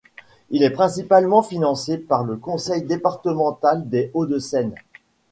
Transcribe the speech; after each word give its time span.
Il 0.49 0.63
est 0.63 0.71
principalement 0.71 1.43
financé 1.43 1.99
par 1.99 2.23
le 2.23 2.35
Conseil 2.35 2.81
départemental 2.81 3.87
des 3.87 4.09
Hauts-de-Seine. 4.15 4.73